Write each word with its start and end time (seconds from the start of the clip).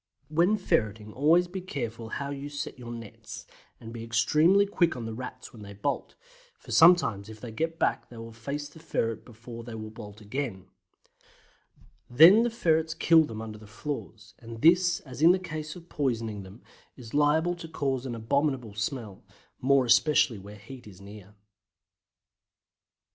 When 0.29 0.57
ferreting 0.57 1.13
always 1.13 1.47
be 1.47 1.61
careful 1.61 2.09
how 2.09 2.31
you 2.31 2.49
set 2.49 2.79
your 2.79 2.91
nets, 2.91 3.45
and 3.79 3.93
be 3.93 4.03
extremely 4.03 4.65
quick 4.65 4.95
on 4.95 5.05
the 5.05 5.13
Rats 5.13 5.53
when 5.53 5.61
they 5.61 5.73
bolt, 5.73 6.15
for 6.57 6.71
sometimes 6.71 7.29
if 7.29 7.39
they 7.39 7.51
get 7.51 7.77
back 7.77 8.09
they 8.09 8.17
will 8.17 8.31
face 8.31 8.67
the 8.67 8.79
ferret 8.79 9.23
before 9.23 9.63
they 9.63 9.75
will 9.75 9.91
bolt 9.91 10.19
again; 10.19 10.65
then 12.09 12.41
the 12.41 12.49
ferrets 12.49 12.95
kill 12.95 13.25
them 13.25 13.43
under 13.43 13.59
the 13.59 13.67
floors, 13.67 14.33
and 14.39 14.63
this 14.63 15.01
as 15.01 15.21
in 15.21 15.33
the 15.33 15.37
case 15.39 15.75
of 15.75 15.87
poisoning 15.87 16.41
them 16.41 16.63
is 16.97 17.13
liable 17.13 17.53
to 17.53 17.67
cause 17.67 18.03
an 18.07 18.15
abominable 18.15 18.73
smell, 18.73 19.23
more 19.59 19.85
especially 19.85 20.39
where 20.39 20.57
heat 20.57 20.87
is 20.87 20.99
near. 20.99 21.35